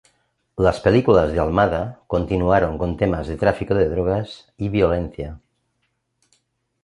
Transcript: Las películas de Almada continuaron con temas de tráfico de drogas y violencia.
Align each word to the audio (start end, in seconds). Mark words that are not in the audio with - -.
Las 0.57 0.79
películas 0.79 1.31
de 1.31 1.39
Almada 1.39 1.99
continuaron 2.07 2.79
con 2.79 2.97
temas 2.97 3.27
de 3.27 3.37
tráfico 3.37 3.75
de 3.75 3.87
drogas 3.87 4.51
y 4.57 4.69
violencia. 4.69 5.39